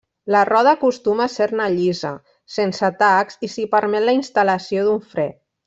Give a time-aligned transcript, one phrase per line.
[0.35, 2.13] La roda acostuma a ser-ne llisa,
[2.55, 5.29] sense tacs, i s'hi permet la instal·lació d'un fre.